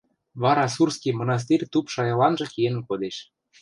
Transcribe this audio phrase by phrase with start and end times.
[0.43, 3.15] вара Сурский мынастир туп шайыланжы киэн кодеш.